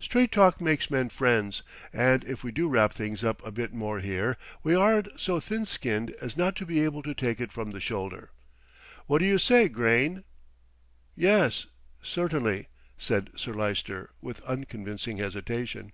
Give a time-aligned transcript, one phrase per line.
[0.00, 4.00] "Straight talk makes men friends, and if we do wrap things up a bit more
[4.00, 7.70] here, we aren't so thin skinned as not to be able to take it from
[7.70, 8.30] the shoulder.
[9.06, 10.24] What say you, Grayne?"
[11.14, 11.66] "Yes
[12.02, 12.66] certainly,"
[12.98, 15.92] said Sir Lyster with unconvincing hesitation.